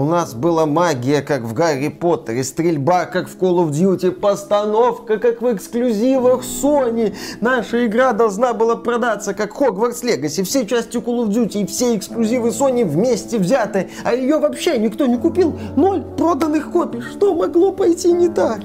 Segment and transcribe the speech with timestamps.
[0.00, 5.18] У нас была магия, как в Гарри Поттере, стрельба, как в Call of Duty, постановка,
[5.18, 7.14] как в эксклюзивах Sony.
[7.42, 10.42] Наша игра должна была продаться, как Hogwarts Legacy.
[10.42, 13.90] Все части Call of Duty и все эксклюзивы Sony вместе взяты.
[14.02, 15.58] А ее вообще никто не купил.
[15.76, 17.02] Ноль проданных копий.
[17.02, 18.60] Что могло пойти не так?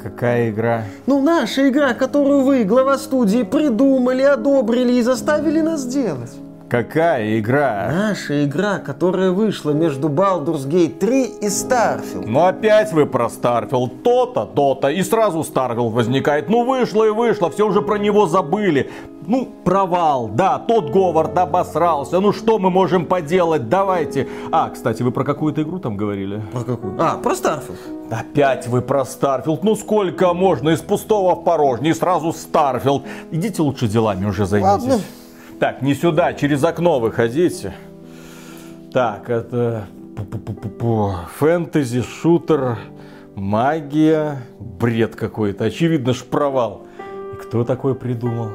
[0.00, 0.84] Какая игра?
[1.06, 6.30] Ну, наша игра, которую вы, глава студии, придумали, одобрили и заставили нас делать.
[6.72, 7.90] Какая игра?
[7.92, 12.24] Наша игра, которая вышла между Baldur's Gate 3 и Starfield.
[12.26, 14.00] Ну опять вы про Starfield.
[14.02, 14.88] То-то, то-то.
[14.88, 16.48] И сразу Starfield возникает.
[16.48, 18.90] Ну вышло и вышло, все уже про него забыли.
[19.26, 22.20] Ну, провал, да, тот Говард обосрался.
[22.20, 23.68] Ну что мы можем поделать?
[23.68, 24.26] Давайте.
[24.50, 26.40] А, кстати, вы про какую-то игру там говорили?
[26.52, 26.96] Про какую?
[26.98, 27.76] А, про Starfield.
[28.10, 29.58] Опять вы про Starfield.
[29.62, 33.02] Ну сколько можно из пустого в порожнее и сразу Starfield.
[33.30, 34.88] Идите лучше делами уже займитесь.
[34.88, 35.02] Ладно.
[35.62, 37.72] Так, не сюда, через окно выходите.
[38.92, 39.86] Так, это
[41.38, 42.78] фэнтези, шутер,
[43.36, 45.66] магия, бред какой-то.
[45.66, 46.88] Очевидно ж провал.
[47.32, 48.50] И кто такой придумал?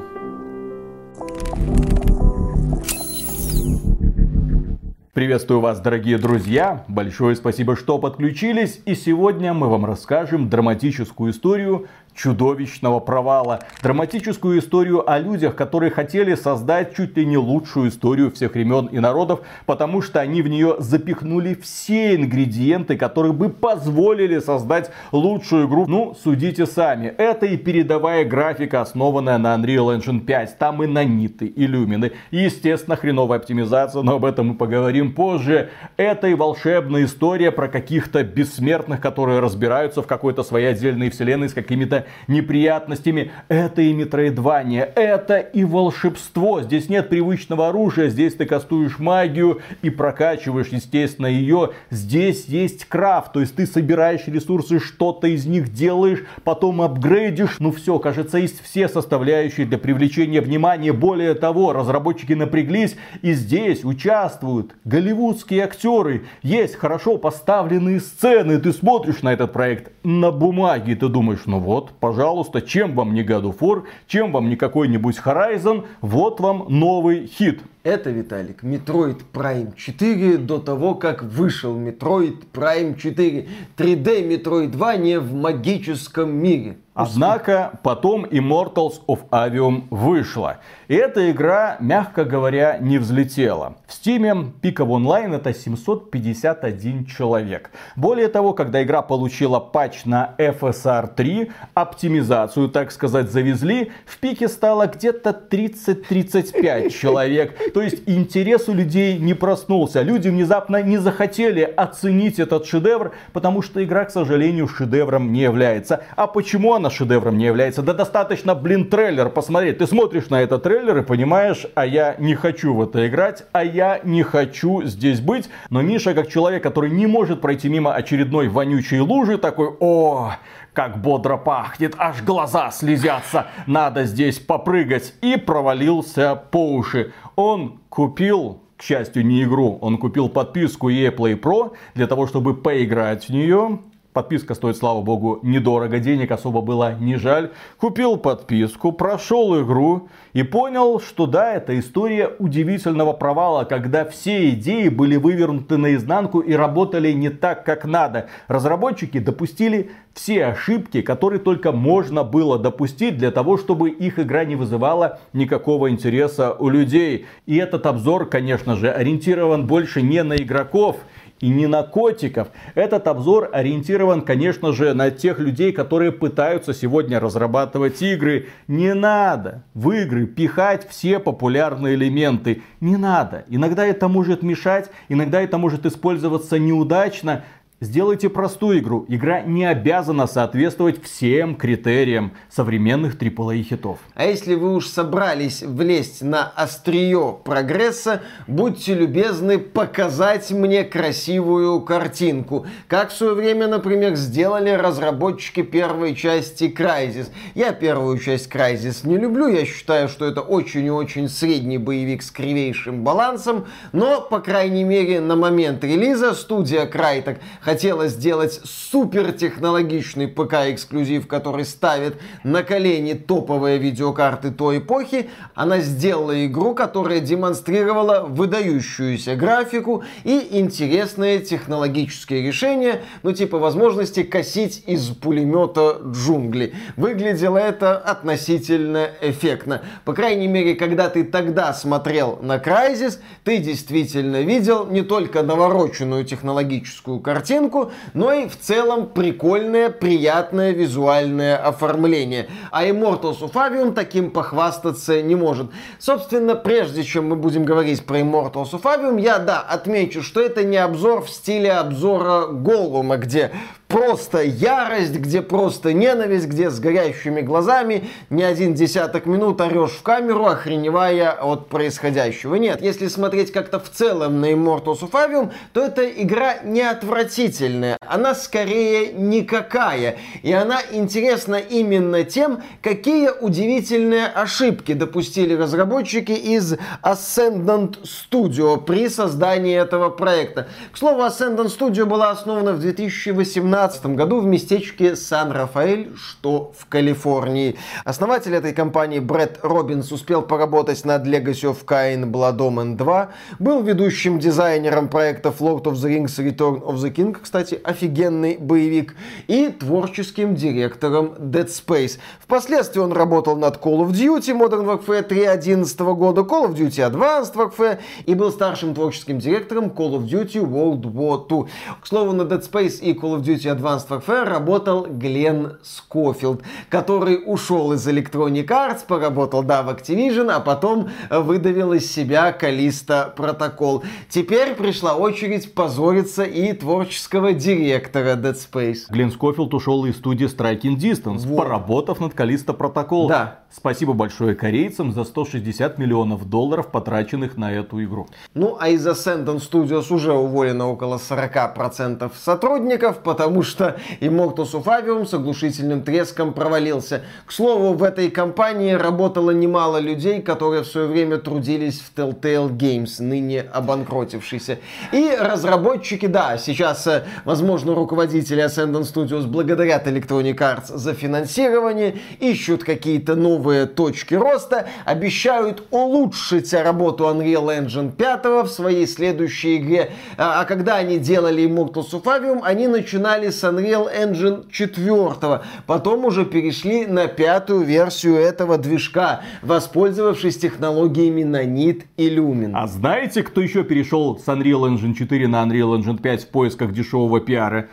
[5.14, 6.84] Приветствую вас, дорогие друзья!
[6.88, 8.82] Большое спасибо, что подключились.
[8.84, 11.88] И сегодня мы вам расскажем драматическую историю
[12.18, 13.60] чудовищного провала.
[13.82, 18.98] Драматическую историю о людях, которые хотели создать чуть ли не лучшую историю всех времен и
[18.98, 25.86] народов, потому что они в нее запихнули все ингредиенты, которые бы позволили создать лучшую игру.
[25.86, 27.06] Ну, судите сами.
[27.06, 30.58] Это и передовая графика, основанная на Unreal Engine 5.
[30.58, 32.12] Там и наниты, и люмины.
[32.30, 35.70] И, естественно, хреновая оптимизация, но об этом мы поговорим позже.
[35.96, 41.54] Это и волшебная история про каких-то бессмертных, которые разбираются в какой-то своей отдельной вселенной с
[41.54, 43.30] какими-то неприятностями.
[43.48, 46.62] Это и метроидвания, это и волшебство.
[46.62, 51.70] Здесь нет привычного оружия, здесь ты кастуешь магию и прокачиваешь, естественно, ее.
[51.90, 57.56] Здесь есть крафт, то есть ты собираешь ресурсы, что-то из них делаешь, потом апгрейдишь.
[57.58, 60.92] Ну все, кажется, есть все составляющие для привлечения внимания.
[60.92, 66.24] Более того, разработчики напряглись и здесь участвуют голливудские актеры.
[66.42, 68.58] Есть хорошо поставленные сцены.
[68.58, 73.22] Ты смотришь на этот проект на бумаге, ты думаешь, ну вот, пожалуйста, чем вам не
[73.22, 77.60] God of War, чем вам не какой-нибудь Horizon, вот вам новый хит.
[77.82, 83.48] Это, Виталик, Metroid Prime 4 до того, как вышел Metroid Prime 4.
[83.76, 86.76] 3D Metroidvania в магическом мире.
[86.98, 90.58] Однако потом Immortals of Avium вышла.
[90.88, 93.76] И эта игра, мягко говоря, не взлетела.
[93.86, 97.70] В Steam пиков онлайн это 751 человек.
[97.94, 104.48] Более того, когда игра получила патч на FSR 3, оптимизацию, так сказать, завезли, в пике
[104.48, 107.72] стало где-то 30-35 человек.
[107.74, 110.02] То есть интерес у людей не проснулся.
[110.02, 116.02] Люди внезапно не захотели оценить этот шедевр, потому что игра, к сожалению, шедевром не является.
[116.16, 117.82] А почему она шедевром не является?
[117.82, 119.78] Да достаточно, блин, трейлер посмотреть.
[119.78, 123.64] Ты смотришь на этот трейлер и понимаешь, а я не хочу в это играть, а
[123.64, 125.48] я не хочу здесь быть.
[125.70, 130.32] Но Миша, как человек, который не может пройти мимо очередной вонючей лужи, такой, о,
[130.72, 135.14] как бодро пахнет, аж глаза слезятся, надо здесь попрыгать.
[135.20, 137.12] И провалился по уши.
[137.36, 142.54] Он купил к счастью, не игру, он купил подписку EA Play Pro для того, чтобы
[142.54, 143.80] поиграть в нее.
[144.18, 147.52] Подписка стоит, слава богу, недорого, денег особо было не жаль.
[147.76, 154.88] Купил подписку, прошел игру и понял, что да, это история удивительного провала, когда все идеи
[154.88, 158.26] были вывернуты наизнанку и работали не так, как надо.
[158.48, 164.56] Разработчики допустили все ошибки, которые только можно было допустить для того, чтобы их игра не
[164.56, 167.26] вызывала никакого интереса у людей.
[167.46, 170.96] И этот обзор, конечно же, ориентирован больше не на игроков,
[171.40, 172.48] и не на котиков.
[172.74, 178.48] Этот обзор ориентирован, конечно же, на тех людей, которые пытаются сегодня разрабатывать игры.
[178.66, 182.62] Не надо в игры пихать все популярные элементы.
[182.80, 183.44] Не надо.
[183.48, 187.44] Иногда это может мешать, иногда это может использоваться неудачно.
[187.80, 189.06] Сделайте простую игру.
[189.06, 194.00] Игра не обязана соответствовать всем критериям современных AAA хитов.
[194.16, 202.66] А если вы уж собрались влезть на острие прогресса, будьте любезны показать мне красивую картинку.
[202.88, 207.28] Как в свое время, например, сделали разработчики первой части Crysis.
[207.54, 212.24] Я первую часть Crysis не люблю, я считаю, что это очень и очень средний боевик
[212.24, 219.30] с кривейшим балансом, но, по крайней мере, на момент релиза студия Crytek хотела сделать супер
[219.32, 228.24] технологичный ПК-эксклюзив, который ставит на колени топовые видеокарты той эпохи, она сделала игру, которая демонстрировала
[228.26, 236.72] выдающуюся графику и интересные технологические решения, ну типа возможности косить из пулемета джунгли.
[236.96, 239.82] Выглядело это относительно эффектно.
[240.06, 246.24] По крайней мере, когда ты тогда смотрел на Crysis, ты действительно видел не только навороченную
[246.24, 247.20] технологическую
[247.58, 252.48] картинку, но и в целом прикольное, приятное визуальное оформление.
[252.70, 255.70] А Immortals of Avium таким похвастаться не может.
[255.98, 260.64] Собственно, прежде чем мы будем говорить про Immortals of Avium, я, да, отмечу, что это
[260.64, 263.50] не обзор в стиле обзора Голума, где
[263.88, 270.02] просто ярость, где просто ненависть, где с горящими глазами не один десяток минут орешь в
[270.02, 272.56] камеру, охреневая от происходящего.
[272.56, 277.96] Нет, если смотреть как-то в целом на Immortals of Avium, то эта игра не отвратительная,
[278.06, 280.18] она скорее никакая.
[280.42, 289.76] И она интересна именно тем, какие удивительные ошибки допустили разработчики из Ascendant Studio при создании
[289.76, 290.68] этого проекта.
[290.92, 296.86] К слову, Ascendant Studio была основана в 2018 2017 году в местечке Сан-Рафаэль, что в
[296.86, 297.76] Калифорнии.
[298.04, 303.28] Основатель этой компании Брэд Робинс успел поработать над Legacy of Kain Blood Omen 2,
[303.60, 309.14] был ведущим дизайнером проектов Lord of the Rings Return of the King, кстати, офигенный боевик,
[309.46, 312.18] и творческим директором Dead Space.
[312.40, 317.10] Впоследствии он работал над Call of Duty Modern Warfare 3 2011 года, Call of Duty
[317.10, 321.68] Advanced Warfare и был старшим творческим директором Call of Duty World War 2.
[322.00, 327.42] К слову, на Dead Space и Call of Duty Advanced Warfare работал Глен Скофилд, который
[327.44, 334.02] ушел из Electronic Arts, поработал, да, в Activision, а потом выдавил из себя Калиста Протокол.
[334.28, 339.10] Теперь пришла очередь позориться и творческого директора Dead Space.
[339.10, 341.56] Глен Скофилд ушел из студии Striking Distance, вот.
[341.58, 343.28] поработав над Калиста Протокол.
[343.28, 343.60] Да.
[343.70, 348.26] Спасибо большое корейцам за 160 миллионов долларов, потраченных на эту игру.
[348.54, 355.26] Ну, а из Ascendant Studios уже уволено около 40% сотрудников, потому что Immortals of Avium
[355.26, 357.22] с оглушительным треском провалился.
[357.46, 362.70] К слову, в этой компании работало немало людей, которые в свое время трудились в Telltale
[362.70, 364.78] Games, ныне обанкротившийся.
[365.12, 372.84] И разработчики, да, сейчас, э, возможно, руководители Ascendant Studios благодарят Electronic Arts за финансирование, ищут
[372.84, 380.12] какие-то новые новые точки роста, обещают улучшить работу Unreal Engine 5 в своей следующей игре.
[380.36, 386.24] А, а когда они делали Immortals of Avium, они начинали с Unreal Engine 4, потом
[386.24, 392.72] уже перешли на пятую версию этого движка, воспользовавшись технологиями Nanit и Lumen.
[392.74, 396.92] А знаете, кто еще перешел с Unreal Engine 4 на Unreal Engine 5 в поисках
[396.92, 397.88] дешевого пиара?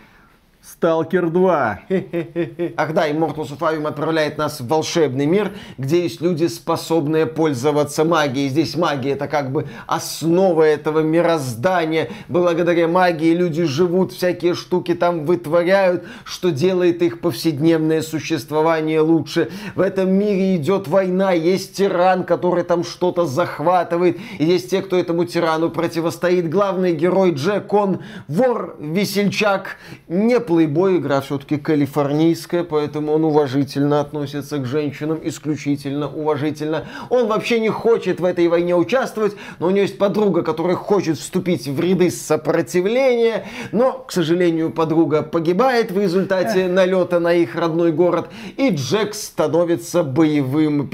[0.67, 1.79] Сталкер 2.
[2.77, 8.03] Ах да, Immortals of Avium отправляет нас в волшебный мир, где есть люди, способные пользоваться
[8.03, 8.49] магией.
[8.49, 12.09] Здесь магия это как бы основа этого мироздания.
[12.29, 19.51] Благодаря магии люди живут, всякие штуки там вытворяют, что делает их повседневное существование лучше.
[19.75, 24.97] В этом мире идет война, есть тиран, который там что-то захватывает, и есть те, кто
[24.97, 26.49] этому тирану противостоит.
[26.49, 29.77] Главный герой Джек, он вор, весельчак,
[30.07, 36.85] не плейбой Плейбой игра все-таки калифорнийская, поэтому он уважительно относится к женщинам, исключительно уважительно.
[37.09, 41.17] Он вообще не хочет в этой войне участвовать, но у него есть подруга, которая хочет
[41.17, 47.91] вступить в ряды сопротивления, но, к сожалению, подруга погибает в результате налета на их родной
[47.91, 50.89] город, и Джек становится боевым,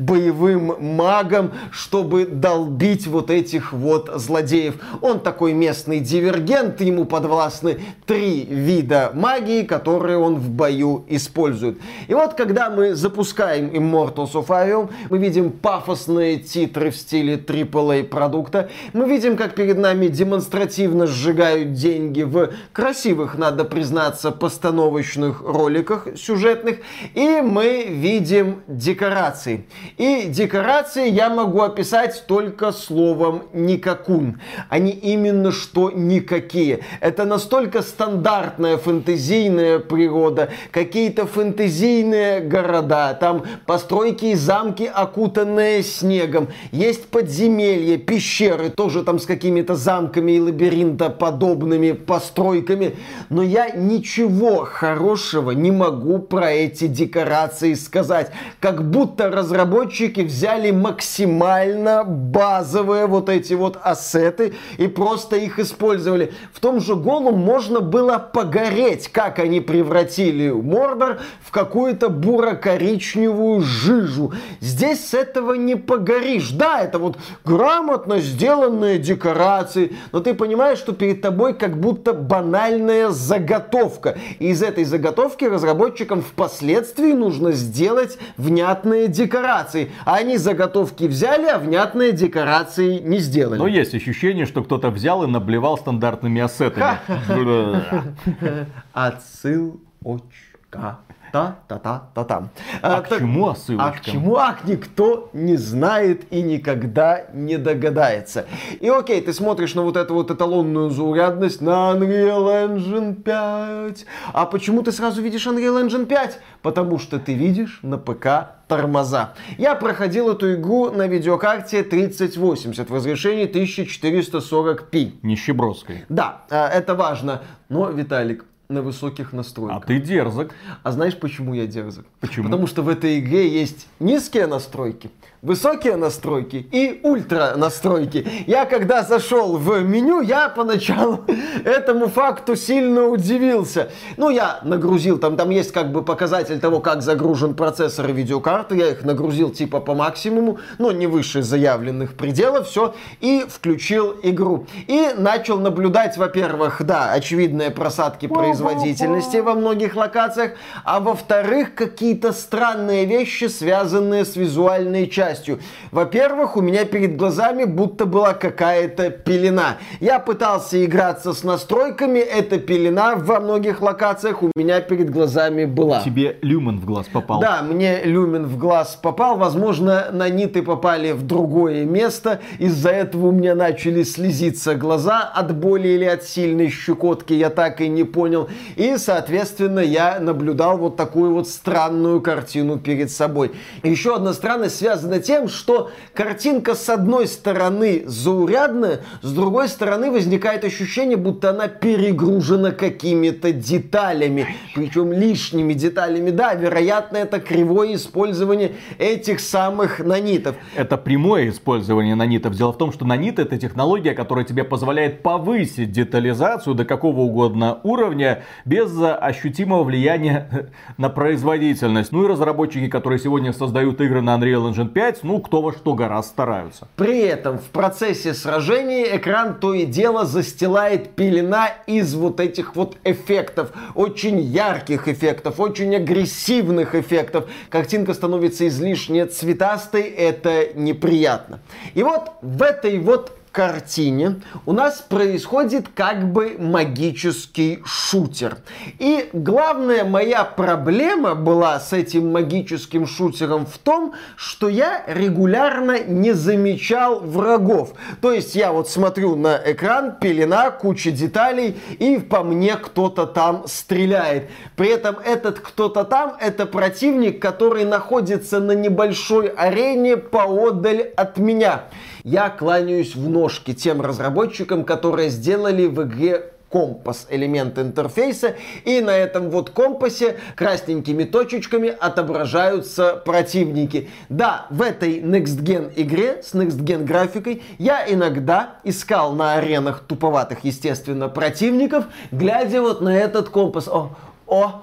[0.00, 4.74] боевым магом, чтобы долбить вот этих вот злодеев.
[5.02, 11.78] Он такой местный дивергент, ему подвластны три вида магии, которые он в бою использует.
[12.06, 18.04] И вот, когда мы запускаем Immortals of Avium, мы видим пафосные титры в стиле AAA
[18.04, 26.08] продукта, мы видим, как перед нами демонстративно сжигают деньги в красивых, надо признаться, постановочных роликах
[26.16, 26.78] сюжетных,
[27.14, 29.66] и мы видим декорации.
[29.96, 34.40] И декорации я могу описать только словом «никакун».
[34.68, 36.80] Они именно что никакие.
[37.00, 47.08] Это настолько стандартная фэнтезийная природа, какие-то фэнтезийные города, там постройки и замки, окутанные снегом, есть
[47.08, 52.96] подземелья, пещеры, тоже там с какими-то замками и лабиринтоподобными постройками,
[53.28, 58.30] но я ничего хорошего не могу про эти декорации сказать,
[58.60, 66.32] как будто разработчики взяли максимально базовые вот эти вот ассеты и просто их использовали.
[66.52, 68.67] В том же Голум можно было погореть,
[69.12, 74.32] как они превратили Мордор в какую-то буро-коричневую жижу.
[74.60, 76.50] Здесь с этого не погоришь.
[76.50, 83.10] Да, это вот грамотно сделанные декорации, но ты понимаешь, что перед тобой как будто банальная
[83.10, 84.16] заготовка.
[84.38, 89.90] И из этой заготовки разработчикам впоследствии нужно сделать внятные декорации.
[90.04, 93.58] А они заготовки взяли, а внятные декорации не сделали.
[93.58, 96.98] Но есть ощущение, что кто-то взял и наблевал стандартными ассетами.
[98.92, 100.98] Отсылочка
[101.32, 102.50] та-та-та-та-там.
[102.82, 103.88] А, а к так, чему отсылочка?
[103.88, 108.46] А к чему, ах, никто не знает и никогда не догадается.
[108.80, 114.06] И окей, ты смотришь на вот эту вот эталонную заурядность на Unreal Engine 5.
[114.32, 116.40] А почему ты сразу видишь Unreal Engine 5?
[116.62, 119.34] Потому что ты видишь на ПК тормоза.
[119.56, 125.18] Я проходил эту игру на видеокарте 3080 в разрешении 1440p.
[125.22, 126.04] Нищебродской.
[126.08, 127.42] Да, а, это важно.
[127.68, 129.82] Но, Виталик, на высоких настройках.
[129.82, 130.50] А ты дерзок.
[130.82, 132.04] А знаешь, почему я дерзок?
[132.20, 132.44] Почему?
[132.44, 135.10] Потому что в этой игре есть низкие настройки,
[135.40, 138.28] высокие настройки и ультра настройки.
[138.46, 141.24] Я когда зашел в меню, я поначалу
[141.64, 143.90] этому факту сильно удивился.
[144.18, 148.74] Ну, я нагрузил, там, там есть как бы показатель того, как загружен процессор и видеокарта.
[148.74, 154.66] Я их нагрузил типа по максимуму, но не выше заявленных пределов, все, и включил игру.
[154.88, 158.26] И начал наблюдать, во-первых, да, очевидные просадки
[158.58, 160.52] производительности во многих локациях,
[160.84, 165.60] а во-вторых, какие-то странные вещи, связанные с визуальной частью.
[165.90, 169.78] Во-первых, у меня перед глазами будто была какая-то пелена.
[170.00, 176.02] Я пытался играться с настройками, эта пелена во многих локациях у меня перед глазами была.
[176.02, 177.40] Тебе люмен в глаз попал.
[177.40, 179.36] Да, мне люмен в глаз попал.
[179.36, 182.40] Возможно, наниты попали в другое место.
[182.58, 187.32] Из-за этого у меня начали слезиться глаза от боли или от сильной щекотки.
[187.32, 188.47] Я так и не понял.
[188.76, 193.52] И, соответственно, я наблюдал вот такую вот странную картину перед собой.
[193.82, 200.64] Еще одна странность связана тем, что картинка с одной стороны заурядная, с другой стороны возникает
[200.64, 206.30] ощущение, будто она перегружена какими-то деталями, причем лишними деталями.
[206.30, 210.56] Да, вероятно, это кривое использование этих самых нанитов.
[210.76, 212.54] Это прямое использование нанитов.
[212.54, 217.80] Дело в том, что нанит это технология, которая тебе позволяет повысить детализацию до какого угодно
[217.82, 222.12] уровня без ощутимого влияния на производительность.
[222.12, 225.72] Ну и разработчики, которые сегодня создают игры на Unreal Engine 5, опять, ну, кто во
[225.72, 226.88] что гораздо стараются.
[226.96, 232.96] При этом в процессе сражения экран то и дело застилает пелена из вот этих вот
[233.04, 233.72] эффектов.
[233.94, 237.48] Очень ярких эффектов, очень агрессивных эффектов.
[237.70, 241.60] Картинка становится излишне цветастой, это неприятно.
[241.94, 244.36] И вот в этой вот картине
[244.66, 248.58] у нас происходит как бы магический шутер.
[249.00, 256.34] И главная моя проблема была с этим магическим шутером в том, что я регулярно не
[256.34, 257.94] замечал врагов.
[258.20, 263.64] То есть я вот смотрю на экран, пелена, куча деталей, и по мне кто-то там
[263.66, 264.50] стреляет.
[264.76, 271.86] При этом этот кто-то там, это противник, который находится на небольшой арене поодаль от меня.
[272.28, 278.54] Я кланяюсь в ножки тем разработчикам, которые сделали в игре компас, элемент интерфейса,
[278.84, 284.10] и на этом вот компасе красненькими точечками отображаются противники.
[284.28, 290.00] Да, в этой Next Gen игре с Next Gen графикой я иногда искал на аренах
[290.00, 293.88] туповатых, естественно, противников, глядя вот на этот компас.
[293.88, 294.10] О,
[294.48, 294.82] о,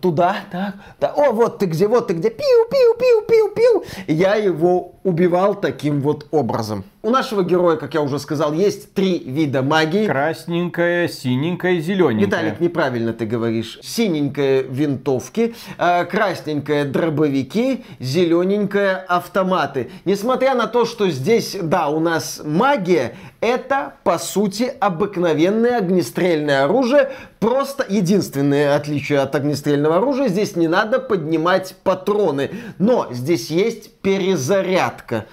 [0.00, 3.84] туда, так, да, о, вот ты где, вот ты где, пиу, пиу, пиу, пиу, пиу.
[4.06, 6.84] Я его убивал таким вот образом.
[7.02, 10.06] У нашего героя, как я уже сказал, есть три вида магии.
[10.06, 12.26] Красненькая, синенькая, зелененькая.
[12.26, 13.78] Виталик, неправильно ты говоришь.
[13.82, 19.90] Синенькая винтовки, э, красненькая дробовики, зелененькая автоматы.
[20.06, 27.10] Несмотря на то, что здесь, да, у нас магия, это, по сути, обыкновенное огнестрельное оружие.
[27.40, 32.50] Просто единственное отличие от огнестрельного оружия, здесь не надо поднимать патроны.
[32.78, 35.26] Но здесь есть перезарядка.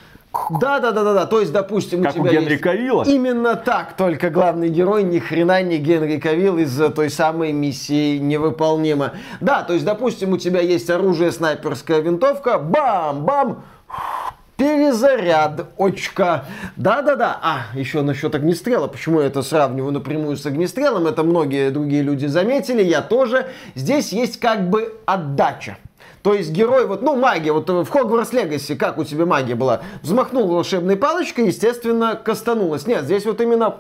[0.62, 1.26] Да, да, да, да, да.
[1.26, 2.64] То есть, допустим, как у тебя у Генри есть...
[2.64, 3.04] Кавилла?
[3.04, 9.14] Именно так, только главный герой ни хрена не Генри Кавилл из той самой миссии невыполнима.
[9.42, 13.64] Да, то есть, допустим, у тебя есть оружие, снайперская винтовка, бам-бам,
[14.62, 16.46] перезаряд, очка.
[16.76, 17.40] Да-да-да.
[17.42, 18.86] А, еще насчет огнестрела.
[18.86, 21.08] Почему я это сравниваю напрямую с огнестрелом?
[21.08, 23.48] Это многие другие люди заметили, я тоже.
[23.74, 25.78] Здесь есть как бы отдача.
[26.24, 29.82] То есть герой, вот, ну, магия, вот в Хогвартс Легаси, как у тебя магия была?
[30.04, 32.86] Взмахнул волшебной палочкой, естественно, кастанулась.
[32.86, 33.78] Нет, здесь вот именно,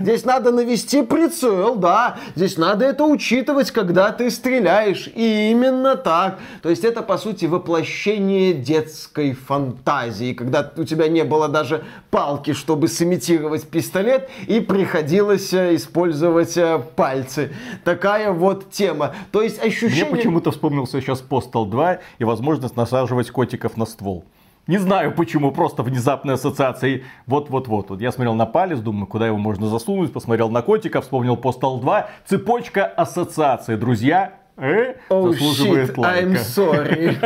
[0.00, 5.10] здесь надо навести прицел, да, здесь надо это учитывать, когда ты стреляешь.
[5.14, 6.38] И именно так.
[6.62, 12.54] То есть это, по сути, воплощение детской фантазии, когда у тебя не было даже палки,
[12.54, 17.52] чтобы сымитировать пистолет, и приходилось э, использовать э, пальцы.
[17.84, 19.14] Такая вот тема.
[19.30, 20.06] То есть ощущение...
[20.06, 21.20] Мне почему-то вспомнился сейчас
[21.66, 24.24] Postal 2 и возможность насаживать котиков на ствол.
[24.66, 27.04] Не знаю почему, просто внезапные ассоциации.
[27.26, 27.90] Вот-вот-вот.
[27.90, 30.12] Вот я смотрел на палец, думаю, куда его можно засунуть.
[30.12, 32.08] Посмотрел на котика, вспомнил Postal 2.
[32.26, 33.76] Цепочка ассоциаций.
[33.76, 36.28] Друзья, э, oh, заслуживает shit, лайка.
[36.28, 37.16] I'm sorry.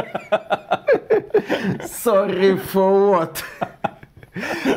[1.86, 3.42] sorry for what?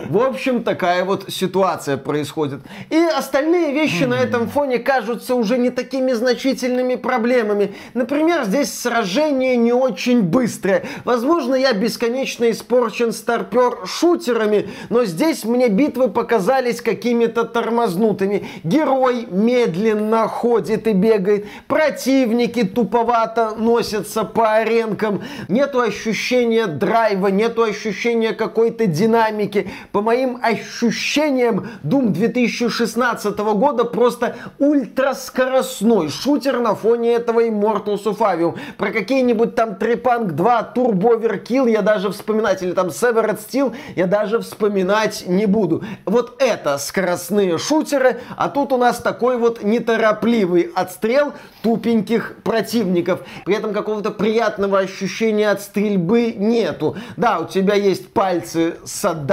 [0.09, 2.61] В общем, такая вот ситуация происходит.
[2.89, 7.75] И остальные вещи на этом фоне кажутся уже не такими значительными проблемами.
[7.93, 10.83] Например, здесь сражение не очень быстрое.
[11.05, 18.47] Возможно, я бесконечно испорчен старпер шутерами, но здесь мне битвы показались какими-то тормознутыми.
[18.63, 21.45] Герой медленно ходит и бегает.
[21.67, 25.23] Противники туповато носятся по аренкам.
[25.47, 29.69] Нету ощущения драйва, нету ощущения какой-то динамики динамики.
[29.91, 38.57] По моим ощущениям, Doom 2016 года просто ультраскоростной шутер на фоне этого Immortals of Avium.
[38.77, 44.07] Про какие-нибудь там Trepang 2, Turbo Overkill я даже вспоминать, или там Severed Steel я
[44.07, 45.83] даже вспоминать не буду.
[46.05, 53.21] Вот это скоростные шутеры, а тут у нас такой вот неторопливый отстрел тупеньких противников.
[53.45, 56.95] При этом какого-то приятного ощущения от стрельбы нету.
[57.17, 59.32] Да, у тебя есть пальцы с отдачей,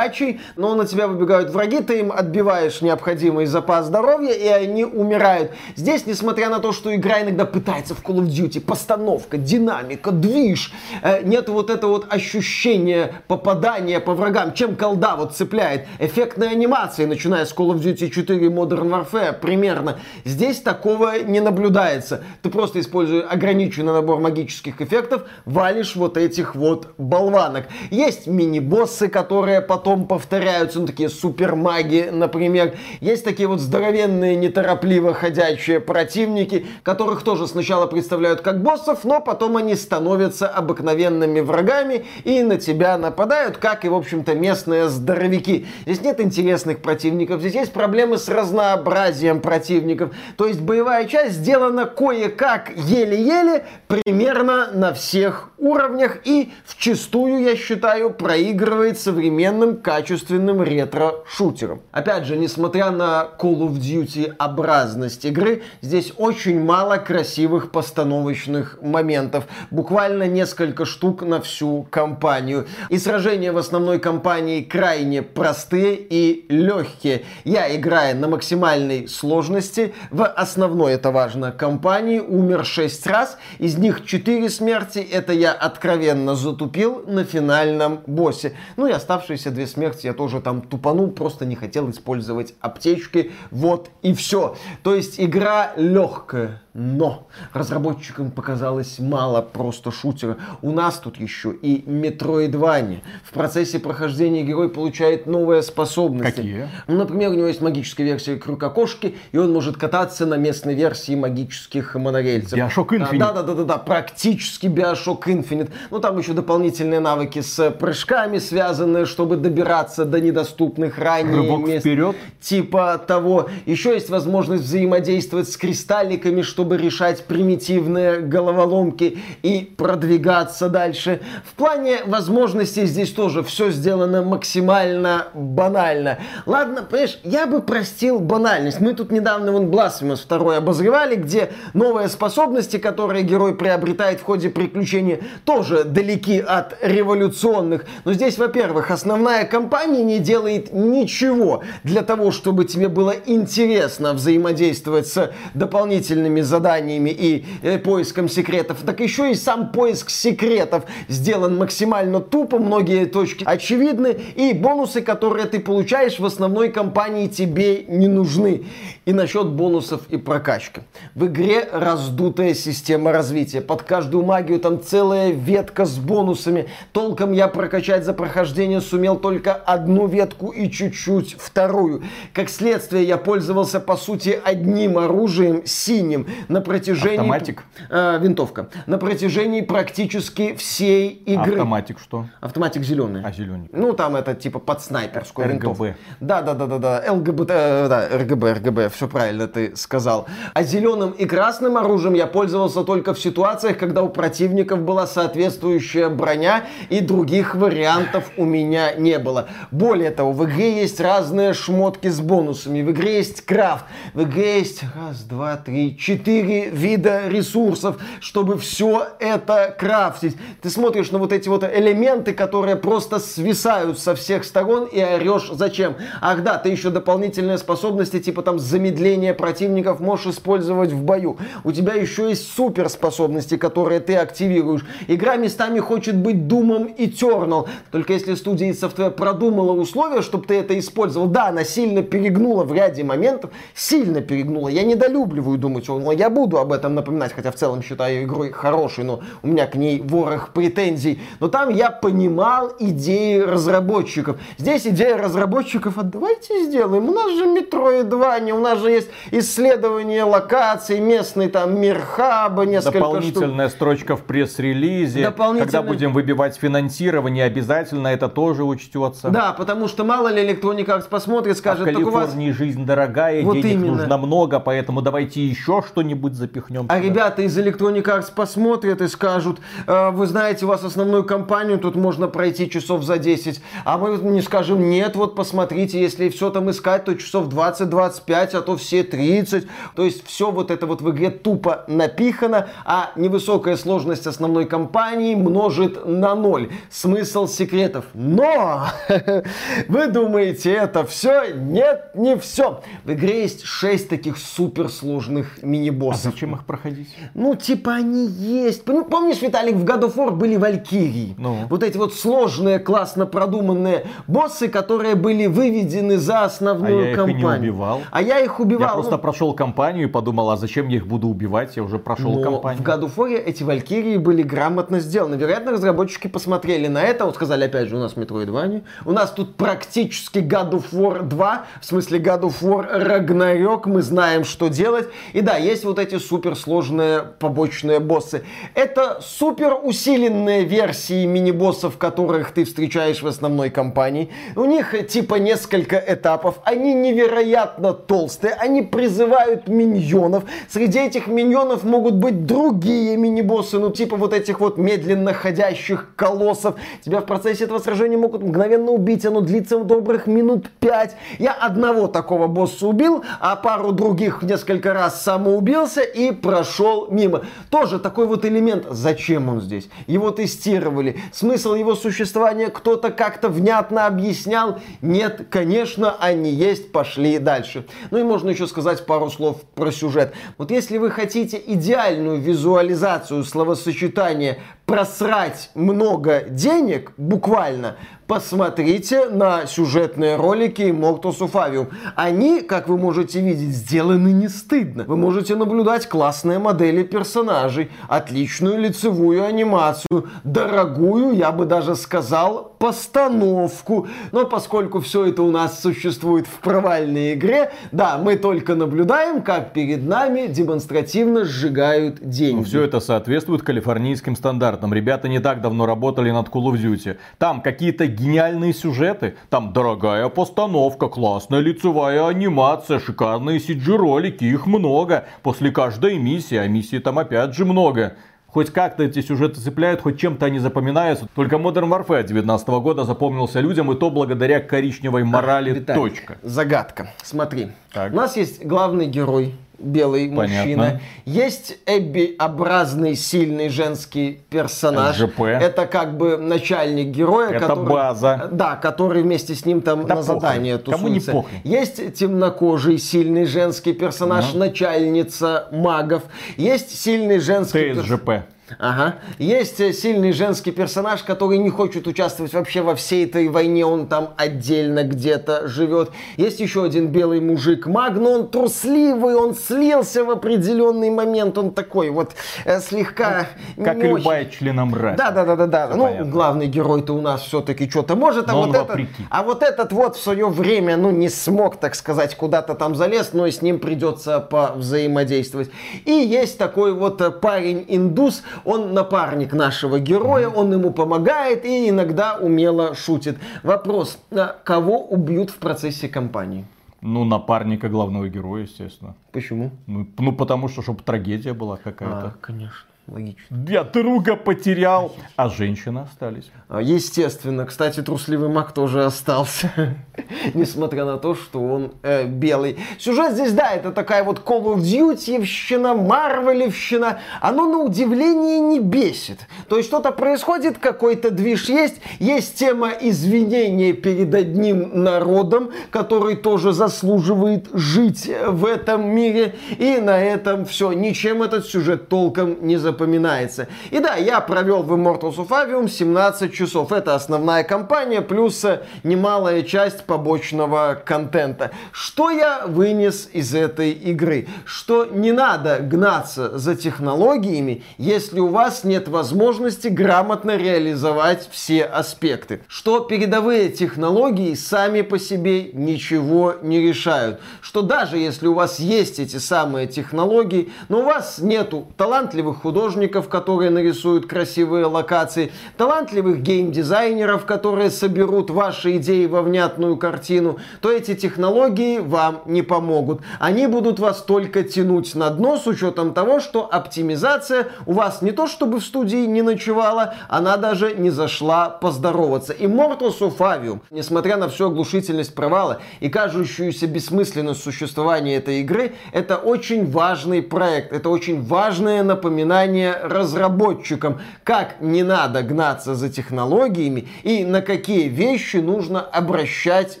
[0.56, 5.52] но на тебя выбегают враги, ты им отбиваешь необходимый запас здоровья, и они умирают.
[5.76, 10.72] Здесь, несмотря на то, что игра иногда пытается в Call of Duty, постановка, динамика, движ,
[11.02, 15.86] э, нет вот этого вот ощущения попадания по врагам, чем колда вот цепляет.
[16.00, 20.00] Эффектные анимации, начиная с Call of Duty 4 Modern Warfare примерно.
[20.24, 22.24] Здесь такого не наблюдается.
[22.42, 27.66] Ты просто используя ограниченный набор магических эффектов, валишь вот этих вот болванок.
[27.90, 32.74] Есть мини-боссы, которые потом повторяются, ну такие супер маги, например.
[33.00, 39.56] Есть такие вот здоровенные, неторопливо ходячие противники, которых тоже сначала представляют как боссов, но потом
[39.56, 45.66] они становятся обыкновенными врагами и на тебя нападают, как и, в общем-то, местные здоровяки.
[45.86, 50.14] Здесь нет интересных противников, здесь есть проблемы с разнообразием противников.
[50.36, 58.10] То есть боевая часть сделана кое-как, еле-еле, примерно на всех уровнях и вчастую, я считаю,
[58.10, 61.82] проигрывает современным качественным ретро-шутером.
[61.92, 69.44] Опять же, несмотря на Call of Duty образность игры, здесь очень мало красивых постановочных моментов.
[69.70, 72.66] Буквально несколько штук на всю кампанию.
[72.88, 77.24] И сражения в основной кампании крайне простые и легкие.
[77.44, 83.38] Я, играя на максимальной сложности, в основной, это важно, кампании умер 6 раз.
[83.58, 88.56] Из них 4 смерти, это я откровенно затупил на финальном боссе.
[88.76, 93.32] Ну и оставшиеся две смерти я тоже там тупанул, просто не хотел использовать аптечки.
[93.50, 94.56] Вот и все.
[94.82, 100.36] То есть игра легкая, но разработчикам показалось мало просто шутера.
[100.60, 102.98] У нас тут еще и Metroidvania.
[103.22, 106.36] В процессе прохождения герой получает новые способности.
[106.36, 106.68] Какие?
[106.88, 110.74] Ну, например, у него есть магическая версия крюка кошки, и он может кататься на местной
[110.74, 112.58] версии магических монорельсов.
[112.58, 113.18] Bioshock Infinite.
[113.18, 115.70] Да, да, да, да, да, практически Bioshock Infinite.
[115.90, 121.80] Ну, там еще дополнительные навыки с прыжками связанные, чтобы добираться до недоступных ранее Рывок мест.
[121.86, 122.16] вперед.
[122.40, 123.48] Типа того.
[123.64, 131.20] Еще есть возможность взаимодействовать с кристалликами, чтобы решать примитивные головоломки и продвигаться дальше.
[131.44, 136.18] В плане возможностей здесь тоже все сделано максимально банально.
[136.46, 138.80] Ладно, понимаешь, я бы простил банальность.
[138.80, 144.48] Мы тут недавно вон Blasphemous 2 обозревали, где новые способности, которые герой приобретает в ходе
[144.48, 147.84] приключения, тоже далеки от революционных.
[148.04, 155.06] Но здесь, во-первых, основная компания не делает ничего для того, чтобы тебе было интересно взаимодействовать
[155.06, 162.20] с дополнительными заданиями и э, поиском секретов, так еще и сам поиск секретов сделан максимально
[162.20, 168.62] тупо, многие точки очевидны, и бонусы, которые ты получаешь в основной кампании тебе не нужны.
[169.04, 170.80] И насчет бонусов и прокачки.
[171.14, 173.60] В игре раздутая система развития.
[173.60, 176.68] Под каждую магию там целая ветка с бонусами.
[176.92, 182.02] Толком я прокачать за прохождение сумел только одну ветку и чуть-чуть вторую.
[182.32, 187.18] Как следствие, я пользовался, по сути, одним оружием, синим, на протяжении...
[187.18, 187.64] Автоматик?
[187.90, 188.68] Э, винтовка.
[188.86, 191.52] На протяжении практически всей игры.
[191.52, 192.26] Автоматик что?
[192.40, 193.22] Автоматик зеленый.
[193.22, 193.68] А, зеленый.
[193.70, 195.54] Ну, там это типа под снайперскую РГБ.
[195.54, 195.86] винтовку.
[196.20, 197.12] Да, да, да, да, да.
[197.12, 200.26] ЛГБТ, э, да, РГБ, РГБ, все правильно ты сказал.
[200.54, 206.08] А зеленым и красным оружием я пользовался только в ситуациях, когда у противников была соответствующая
[206.08, 209.48] броня и других вариантов у меня не было.
[209.70, 214.58] Более того, в игре есть разные шмотки с бонусами, в игре есть крафт, в игре
[214.58, 220.36] есть раз, два, три, четыре вида ресурсов, чтобы все это крафтить.
[220.62, 225.50] Ты смотришь на вот эти вот элементы, которые просто свисают со всех сторон и орешь
[225.52, 225.96] зачем.
[226.20, 231.38] Ах да, ты еще дополнительные способности, типа там замедление противников можешь использовать в бою.
[231.64, 234.84] У тебя еще есть суперспособности, которые ты активируешь.
[235.08, 237.66] Игра местами хочет быть Думом и Тернал.
[237.90, 242.64] Только если студия id Software продумала условия, чтобы ты это использовал, да, она сильно перегнула
[242.64, 244.68] в ряде моментов, сильно перегнула.
[244.68, 249.04] Я недолюбливаю Doom Eternal, я буду об этом напоминать, хотя в целом считаю игрой хорошей,
[249.04, 251.20] но у меня к ней ворох претензий.
[251.40, 254.36] Но там я понимал идеи разработчиков.
[254.58, 258.04] Здесь идея разработчиков, а давайте сделаем, у нас же Metroid
[258.52, 263.76] у нас же есть исследование локаций, местный там мир хаба, несколько Дополнительная штук.
[263.76, 265.22] строчка в пресс-релизе.
[265.24, 269.28] Дополнительная- Когда будем выбивать финансирование, обязательно это тоже учтется.
[269.30, 272.14] Да, потому что мало ли Electronic Arts посмотрит, А в скажет, у вас...
[272.24, 273.92] Калифорнии жизнь дорогая, Вот денег именно.
[273.96, 276.86] нужно много, поэтому давайте еще что-нибудь запихнем.
[276.88, 277.08] А сюда.
[277.08, 281.94] ребята из Electronic Arts посмотрят и скажут, «Э, вы знаете, у вас основную кампанию тут
[281.96, 283.60] можно пройти часов за 10.
[283.84, 288.62] А мы не скажем, нет, вот посмотрите, если все там искать, то часов 20-25, а
[288.64, 289.66] то все 30.
[289.94, 295.34] То есть все вот это вот в игре тупо напихано, а невысокая сложность основной кампании
[295.34, 296.70] множит на ноль.
[296.90, 298.06] Смысл секретов.
[298.14, 298.86] Но!
[299.88, 301.52] Вы думаете, это все?
[301.54, 302.82] Нет, не все.
[303.04, 306.32] В игре есть 6 таких суперсложных А мини-боссов.
[306.32, 307.14] зачем их проходить?
[307.34, 308.86] Ну, типа они есть.
[308.86, 311.34] Ну, помнишь, Виталик, в God of War были валькирии?
[311.38, 311.66] Ну.
[311.68, 317.28] Вот эти вот сложные, классно продуманные боссы, которые были выведены за основную А я их
[317.28, 318.02] и не убивал.
[318.10, 318.88] А я их убивал.
[318.88, 321.76] Я просто Ну, прошел кампанию и подумал, а зачем я их буду убивать?
[321.76, 322.82] Я уже прошел но кампанию.
[322.82, 325.36] в of War эти валькирии были грамотно сделаны.
[325.36, 329.56] Вероятно, разработчики посмотрели на это, вот сказали, опять же, у нас Metroidvania, у нас тут
[329.56, 335.08] практически God of War 2, в смысле God of War Ragnarok, мы знаем, что делать.
[335.32, 338.44] И да, есть вот эти суперсложные побочные боссы.
[338.74, 344.30] Это супер усиленные версии мини-боссов, которых ты встречаешь в основной кампании.
[344.56, 350.44] У них э, типа несколько этапов, они невероятно толстые, они призывают миньонов.
[350.68, 356.76] Среди этих миньонов могут быть другие мини-боссы, ну типа вот этих вот медленно ходящих колоссов.
[357.02, 361.16] Тебя в процессе этого сражения могут мгновенно убить, оно длится добрых минут пять.
[361.38, 367.42] Я одного такого босса убил, а пару других несколько раз самоубился и прошел мимо.
[367.70, 368.86] Тоже такой вот элемент.
[368.90, 369.88] Зачем он здесь?
[370.06, 371.16] Его тестировали.
[371.32, 374.78] Смысл его существования кто-то как-то внятно объяснял?
[375.02, 377.86] Нет, конечно, они есть, пошли дальше.
[378.10, 380.34] Ну и можно еще сказать пару слов про сюжет.
[380.58, 390.82] Вот если вы хотите идеальную визуализацию словосочетания просрать много денег, буквально, посмотрите на сюжетные ролики
[390.82, 391.88] Immortals of Avium.
[392.16, 395.04] Они, как вы можете видеть, сделаны не стыдно.
[395.06, 404.06] Вы можете наблюдать классные модели персонажей, отличную лицевую анимацию, дорогую, я бы даже сказал, постановку.
[404.32, 409.72] Но поскольку все это у нас существует в провальной игре, да, мы только наблюдаем, как
[409.72, 412.64] перед нами демонстративно сжигают деньги.
[412.64, 414.73] Все это соответствует калифорнийским стандартам.
[414.82, 417.16] Ребята не так давно работали над Call of Duty.
[417.38, 425.26] Там какие-то гениальные сюжеты, там дорогая постановка, классная лицевая анимация, шикарные CG-ролики, их много.
[425.42, 428.16] После каждой миссии, а миссий там опять же много.
[428.54, 431.26] Хоть как-то эти сюжеты цепляют, хоть чем-то они запоминаются.
[431.34, 435.72] Только Modern Warfare 2019 года запомнился людям, и то благодаря коричневой морали.
[435.72, 436.38] Виталик, Точка.
[436.42, 437.10] Загадка.
[437.24, 437.72] Смотри.
[437.92, 438.12] Так.
[438.12, 440.56] У нас есть главный герой, белый Понятно.
[440.58, 441.00] мужчина.
[441.24, 445.16] Есть Эбби-образный сильный женский персонаж.
[445.16, 445.40] СЖП.
[445.42, 447.50] Это как бы начальник героя.
[447.50, 448.48] Это который, база.
[448.52, 450.34] Да, который вместе с ним там Да на похуй.
[450.40, 451.32] задание Кому не тусуется.
[451.32, 451.50] похуй.
[451.64, 456.22] Есть темнокожий сильный женский персонаж, начальница магов.
[456.56, 457.94] Есть сильный женский.
[457.94, 458.30] ТСЖП.
[458.78, 459.16] Ага.
[459.38, 464.06] Есть э, сильный женский персонаж, который не хочет участвовать вообще во всей этой войне, он
[464.06, 466.10] там отдельно где-то живет.
[466.38, 471.72] Есть еще один белый мужик маг, но он трусливый, он слился в определенный момент, он
[471.72, 472.32] такой вот
[472.64, 473.48] э, слегка
[473.82, 475.18] Как не и очень- любая члена мразь.
[475.18, 475.88] да, да, да, да, да.
[475.94, 476.30] Ну, понятно.
[476.32, 479.26] главный герой-то у нас все-таки что-то может, а Но вот этот, вопреки.
[479.28, 483.30] а вот этот вот в свое время, ну, не смог, так сказать, куда-то там залез,
[483.34, 485.70] но и с ним придется повзаимодействовать.
[486.06, 492.36] И есть такой вот э, парень-индус, он напарник нашего героя, он ему помогает и иногда
[492.36, 493.38] умело шутит.
[493.62, 496.64] Вопрос, а кого убьют в процессе кампании?
[497.00, 499.14] Ну, напарника главного героя, естественно.
[499.30, 499.72] Почему?
[499.86, 502.28] Ну, ну, потому что, чтобы трагедия была какая-то.
[502.28, 503.66] А, конечно, логично.
[503.68, 506.50] Я друга потерял, а женщины остались.
[506.68, 507.66] А, Естественно.
[507.66, 509.70] Кстати, трусливый маг тоже остался.
[510.54, 512.78] Несмотря на то, что он э, белый.
[512.98, 517.20] Сюжет здесь, да, это такая вот Call of Duty-вщина, Марвелевщина.
[517.40, 519.40] Оно на удивление не бесит.
[519.68, 522.00] То есть что-то происходит, какой-то движ есть.
[522.18, 529.54] Есть тема извинения перед одним народом, который тоже заслуживает жить в этом мире.
[529.78, 530.92] И на этом все.
[530.92, 533.66] Ничем этот сюжет толком не запоминается.
[533.90, 536.92] И да, я провел в Immortals of Avium 17 часов.
[536.92, 541.72] Это основная кампания, плюс э, немалая часть побочного контента.
[541.92, 544.46] Что я вынес из этой игры?
[544.64, 552.60] Что не надо гнаться за технологиями, если у вас нет возможности грамотно реализовать все аспекты.
[552.68, 557.40] Что передовые технологии сами по себе ничего не решают.
[557.60, 562.83] Что даже если у вас есть эти самые технологии, но у вас нету талантливых художников,
[563.28, 571.14] которые нарисуют красивые локации, талантливых геймдизайнеров, которые соберут ваши идеи во внятную картину, то эти
[571.14, 573.22] технологии вам не помогут.
[573.40, 578.32] Они будут вас только тянуть на дно с учетом того, что оптимизация у вас не
[578.32, 582.52] то чтобы в студии не ночевала, она даже не зашла поздороваться.
[582.52, 589.36] Immortals of Avium, несмотря на всю оглушительность провала и кажущуюся бессмысленность существования этой игры, это
[589.36, 597.44] очень важный проект, это очень важное напоминание разработчикам, как не надо гнаться за технологиями и
[597.44, 600.00] на какие вещи нужно обращать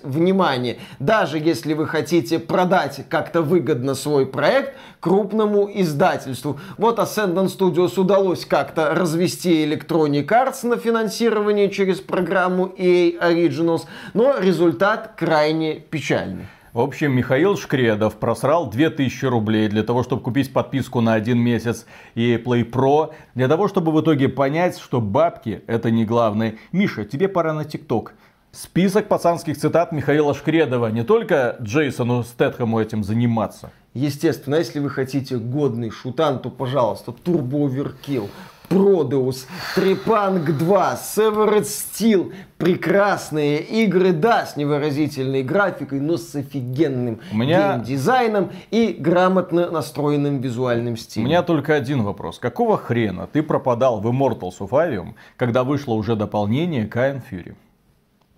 [0.02, 0.78] внимание.
[0.98, 6.58] Даже если вы хотите продать как-то выгодно свой проект крупному издательству.
[6.78, 13.82] Вот Ascendant Studios удалось как-то развести Electronic Arts на финансирование через программу EA Originals,
[14.14, 16.46] но результат крайне печальный.
[16.74, 21.86] В общем, Михаил Шкредов просрал 2000 рублей для того, чтобы купить подписку на один месяц
[22.16, 26.56] и Play Pro, для того, чтобы в итоге понять, что бабки это не главное.
[26.72, 28.14] Миша, тебе пора на ТикТок.
[28.50, 30.88] Список пацанских цитат Михаила Шкредова.
[30.88, 33.70] Не только Джейсону Стэтхэму этим заниматься.
[33.92, 38.28] Естественно, если вы хотите годный шутан, то, пожалуйста, Turbo Overkill,
[38.74, 42.32] Prodeus, Trepang 2, Severed Steel.
[42.58, 50.40] Прекрасные игры, да, с невыразительной графикой, но с офигенным У меня- геймдизайном и грамотно настроенным
[50.40, 51.26] визуальным У стилем.
[51.26, 52.38] меня только один вопрос.
[52.38, 57.54] Какого хрена ты пропадал в Immortals of Avium, когда вышло уже дополнение Kain Fury?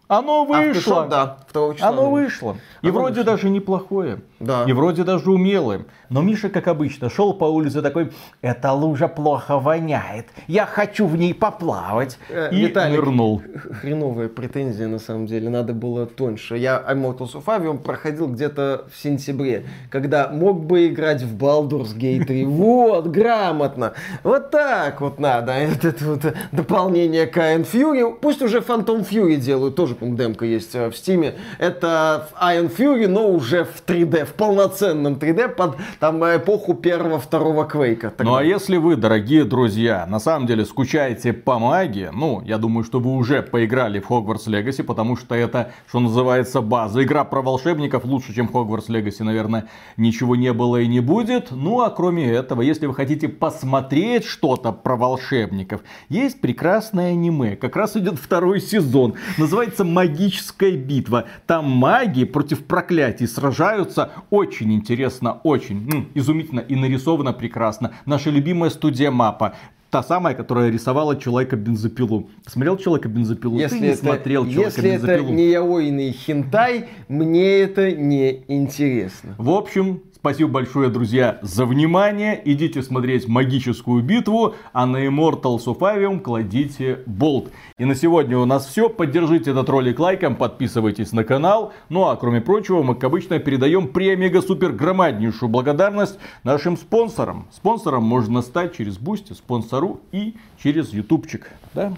[0.08, 1.02] Оно вышло!
[1.04, 1.88] Aftershock, да, 2 числа.
[1.88, 2.56] Оно вышло.
[2.82, 3.32] И Оно вроде вышло.
[3.32, 4.20] даже неплохое.
[4.38, 4.64] Да.
[4.66, 5.86] И вроде даже умелое.
[6.10, 11.16] Но Миша, как обычно, шел по улице такой, эта лужа плохо воняет, я хочу в
[11.16, 12.18] ней поплавать.
[12.28, 13.42] Э, И Виталик, нырнул.
[13.80, 16.56] Хреновая претензия, на самом деле, надо было тоньше.
[16.56, 22.24] Я Immortals of Avium проходил где-то в сентябре, когда мог бы играть в Baldur's Gate
[22.26, 22.44] 3.
[22.66, 23.94] Вот, грамотно.
[24.22, 25.52] Вот так вот надо.
[25.52, 26.20] Это вот
[26.52, 28.14] дополнение к Fury.
[28.20, 31.34] Пусть уже Phantom Fury делают, тоже, по-моему, демка есть э, в Стиме.
[31.58, 38.12] Это Iron Fury, но уже в 3D, в полноценном 3D под там эпоху первого-второго Квейка.
[38.18, 42.84] Ну а если вы, дорогие друзья, на самом деле скучаете по магии, ну, я думаю,
[42.84, 47.02] что вы уже поиграли в Hogwarts Legacy, потому что это, что называется, база.
[47.02, 51.50] Игра про волшебников лучше, чем Hogwarts Legacy, наверное, ничего не было и не будет.
[51.50, 57.56] Ну а кроме этого, если вы хотите посмотреть что-то про волшебников, есть прекрасное аниме.
[57.56, 59.14] Как раз идет второй сезон.
[59.38, 61.24] Называется «Магическая битва».
[61.46, 64.10] Там маги против проклятий сражаются.
[64.30, 67.92] Очень интересно, очень м, изумительно и нарисовано прекрасно.
[68.04, 69.54] Наша любимая студия Мапа.
[69.88, 72.28] Та самая, которая рисовала Человека-бензопилу.
[72.46, 73.56] Смотрел Человека-бензопилу?
[73.56, 75.32] Если Ты не это, смотрел если это Человека-бензопилу.
[75.32, 79.36] не яойный хентай, мне это не интересно.
[79.38, 82.42] В общем, Спасибо большое, друзья, за внимание.
[82.44, 87.52] Идите смотреть магическую битву, а на Immortals of Aveum кладите болт.
[87.78, 88.88] И на сегодня у нас все.
[88.88, 91.72] Поддержите этот ролик лайком, подписывайтесь на канал.
[91.90, 97.46] Ну а кроме прочего, мы, как обычно, передаем премега-супер громаднейшую благодарность нашим спонсорам.
[97.52, 101.52] Спонсором можно стать через Boosty, спонсору и через ютубчик.
[101.72, 101.92] Да?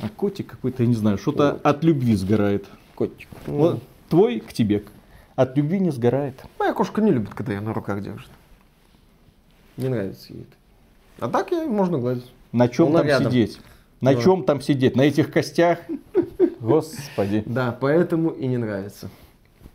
[0.00, 2.66] А котик какой-то, я не знаю, что-то от любви сгорает.
[2.94, 3.28] Котик.
[3.46, 4.82] Вот твой к тебе.
[5.38, 6.34] От любви не сгорает.
[6.58, 8.28] Моя кошка не любит, когда ее на руках держит.
[9.76, 11.24] Не нравится ей это.
[11.24, 12.26] А так ей можно гладить.
[12.50, 13.30] На чем Она там рядом.
[13.30, 13.60] сидеть?
[14.00, 14.20] На Да.
[14.20, 14.96] чем там сидеть?
[14.96, 15.78] На этих костях?
[16.58, 17.44] Господи.
[17.46, 19.10] Да, поэтому и не нравится.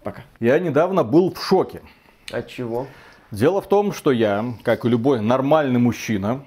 [0.04, 0.24] Пока.
[0.42, 1.82] Я недавно был в шоке.
[2.30, 2.86] От чего?
[3.32, 6.44] Дело в том, что я, как и любой нормальный мужчина,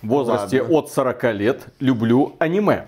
[0.00, 0.78] в возрасте Ладно.
[0.78, 2.86] от 40 лет, люблю аниме.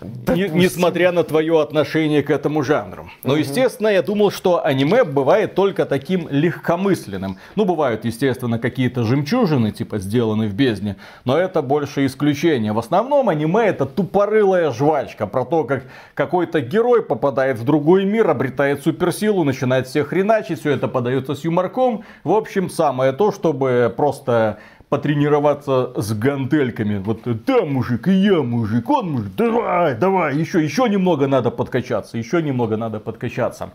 [0.00, 3.10] Не- несмотря на твое отношение к этому жанру.
[3.22, 7.36] Но, естественно, я думал, что аниме бывает только таким легкомысленным.
[7.56, 12.72] Ну, бывают, естественно, какие-то жемчужины, типа сделаны в бездне, но это больше исключение.
[12.72, 18.30] В основном аниме это тупорылая жвачка про то, как какой-то герой попадает в другой мир,
[18.30, 22.04] обретает суперсилу, начинает всех хреначить, все это подается с юморком.
[22.24, 24.58] В общем, самое то, чтобы просто
[24.92, 26.98] потренироваться с гантельками.
[26.98, 32.18] Вот да, мужик, и я мужик, он мужик, давай, давай, еще, еще немного надо подкачаться,
[32.18, 33.70] еще немного надо подкачаться.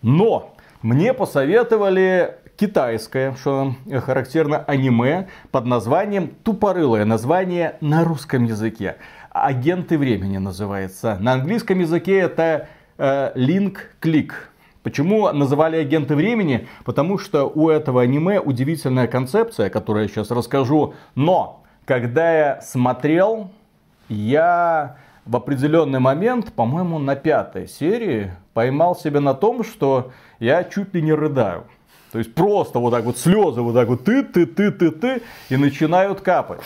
[0.00, 3.74] Но мне посоветовали китайское, что
[4.06, 8.96] характерно аниме под названием тупорылое название на русском языке.
[9.32, 11.18] Агенты времени называется.
[11.20, 14.32] На английском языке это э, Link Click.
[14.84, 16.68] Почему называли агенты времени?
[16.84, 20.92] Потому что у этого аниме удивительная концепция, которую я сейчас расскажу.
[21.14, 23.50] Но, когда я смотрел,
[24.10, 30.94] я в определенный момент, по-моему, на пятой серии поймал себя на том, что я чуть
[30.94, 31.64] ли не рыдаю.
[32.12, 35.22] То есть просто вот так вот слезы вот так вот ты, ты, ты, ты, ты
[35.48, 36.60] и начинают капать.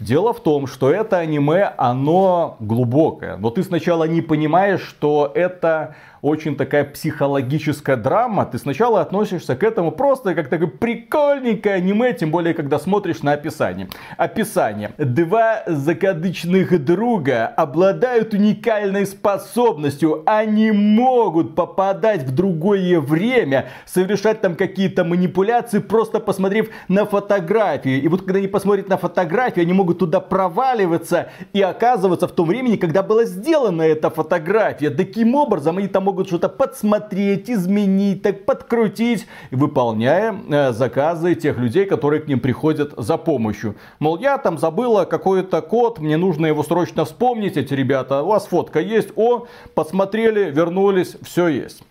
[0.00, 3.36] Дело в том, что это аниме, оно глубокое.
[3.36, 8.46] Но ты сначала не понимаешь, что это очень такая психологическая драма.
[8.46, 13.32] Ты сначала относишься к этому просто как такое прикольненькое аниме, тем более, когда смотришь на
[13.32, 13.88] описание.
[14.16, 14.92] Описание.
[14.98, 20.22] Два закадычных друга обладают уникальной способностью.
[20.24, 27.98] Они могут попадать в другое время, совершать там какие-то манипуляции, просто посмотрев на фотографии.
[27.98, 32.46] И вот когда они посмотрят на фотографию, они могут туда проваливаться и оказываться в том
[32.46, 34.90] времени, когда была сделана эта фотография.
[34.90, 41.86] Таким образом, они там могут что-то подсмотреть, изменить, так подкрутить, выполняя э, заказы тех людей,
[41.86, 43.76] которые к ним приходят за помощью.
[43.98, 48.46] Мол, я там забыла какой-то код, мне нужно его срочно вспомнить, эти ребята, у вас
[48.46, 51.82] фотка есть, о, посмотрели, вернулись, все есть.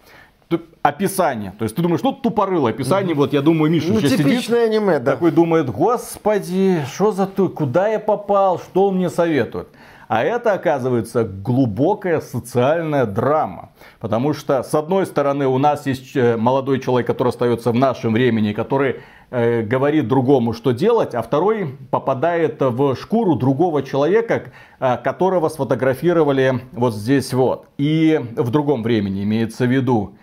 [0.84, 1.54] Описание.
[1.58, 4.26] То есть ты думаешь, ну тупорылое описание, вот я думаю, Миша Ну, сейчас сидит.
[4.28, 5.14] типичное аниме, да.
[5.14, 9.68] Такой думает, господи, что за то, куда я попал, что он мне советует.
[10.12, 13.70] А это, оказывается, глубокая социальная драма.
[14.02, 18.12] Потому что, с одной стороны, у нас есть э, молодой человек, который остается в нашем
[18.12, 24.98] времени, который э, говорит другому, что делать, а второй попадает в шкуру другого человека, э,
[24.98, 27.68] которого сфотографировали вот здесь вот.
[27.78, 30.16] И в другом времени имеется в виду.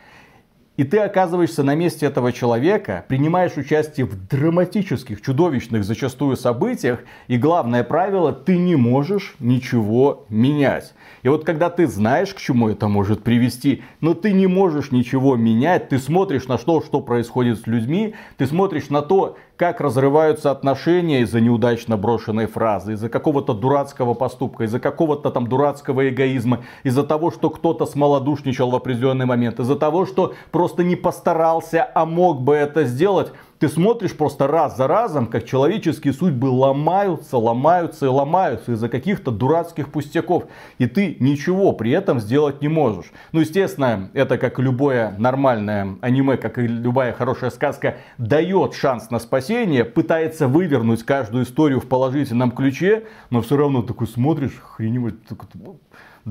[0.79, 7.37] И ты оказываешься на месте этого человека, принимаешь участие в драматических, чудовищных зачастую событиях, и
[7.37, 10.95] главное правило, ты не можешь ничего менять.
[11.23, 15.37] И вот когда ты знаешь, к чему это может привести, но ты не можешь ничего
[15.37, 20.53] менять, ты смотришь на то, что происходит с людьми, ты смотришь на то, как разрываются
[20.53, 27.03] отношения из-за неудачно брошенной фразы, из-за какого-то дурацкого поступка, из-за какого-то там дурацкого эгоизма, из-за
[27.03, 32.41] того, что кто-то смолодушничал в определенный момент, из-за того, что просто не постарался, а мог
[32.41, 33.33] бы это сделать.
[33.59, 39.33] Ты смотришь просто раз за разом, как человеческие судьбы ломаются, ломаются и ломаются из-за каких-то
[39.33, 40.45] дурацких пустяков.
[40.79, 43.07] И ты ничего при этом сделать не можешь.
[43.33, 49.19] Ну, естественно, это как любое нормальное аниме, как и любая хорошая сказка, дает шанс на
[49.19, 55.49] спасение, пытается вывернуть каждую историю в положительном ключе, но все равно такой смотришь, охреневать, такой,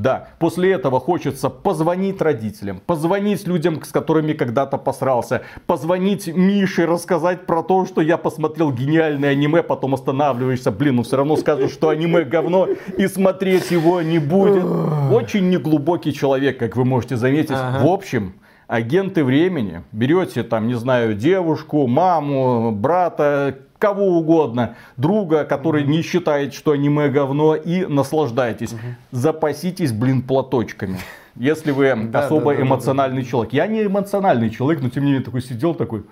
[0.01, 7.45] да, после этого хочется позвонить родителям, позвонить людям, с которыми когда-то посрался, позвонить Мише, рассказать
[7.45, 11.89] про то, что я посмотрел гениальное аниме, потом останавливаешься, блин, ну все равно скажешь, что
[11.89, 14.63] аниме говно, и смотреть его не будет.
[15.11, 17.51] Очень неглубокий человек, как вы можете заметить.
[17.51, 17.83] Ага.
[17.83, 18.33] В общем,
[18.67, 26.53] агенты времени, берете там, не знаю, девушку, маму, брата, кого угодно, друга, который не считает,
[26.53, 28.75] что аниме говно, и наслаждайтесь.
[29.11, 30.99] Запаситесь, блин, платочками.
[31.35, 33.53] если вы Да, особо да, да, эмоциональный человек.
[33.53, 36.03] Я не эмоциональный человек, но тем не менее такой сидел такой,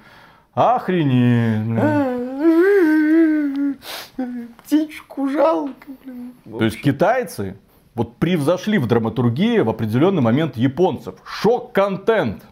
[0.54, 1.66] охренеть.
[1.66, 1.86] блин».
[4.64, 6.34] Птичку жалко, блин.
[6.46, 7.56] То есть китайцы
[7.96, 11.16] вот превзошли в драматургии в определенный момент японцев.
[11.26, 12.44] Шок-контент.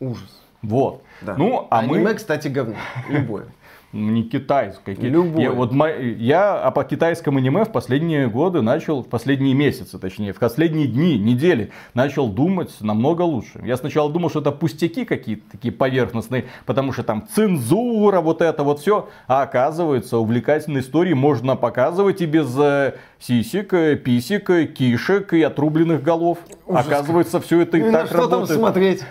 [0.00, 0.40] Ужас.
[0.62, 1.02] Вот.
[1.20, 1.34] Да.
[1.36, 2.14] Ну, а Аниме, мы...
[2.14, 2.76] кстати, говно.
[3.08, 3.46] Любое.
[3.94, 4.96] Не китайское.
[4.96, 5.44] Ки- Любое.
[5.44, 5.72] Я, вот
[6.18, 10.88] я а по китайскому аниме в последние годы начал, в последние месяцы, точнее, в последние
[10.88, 13.60] дни, недели, начал думать намного лучше.
[13.64, 18.64] Я сначала думал, что это пустяки какие-то такие поверхностные, потому что там цензура, вот это
[18.64, 19.08] вот все.
[19.28, 25.42] А оказывается, увлекательные истории можно показывать и без э, сисек, э, писек, э, кишек и
[25.42, 26.38] отрубленных голов.
[26.66, 28.58] Ужас оказывается, все это и на так что там работает.
[28.58, 29.04] смотреть?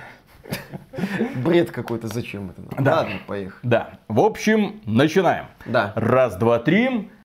[1.43, 2.61] Бред какой-то, зачем это?
[2.81, 2.97] Да.
[2.97, 3.59] Ладно, поехали.
[3.63, 3.89] Да.
[4.07, 5.45] В общем, начинаем.
[5.65, 5.93] Да.
[5.95, 7.09] Раз, два, три.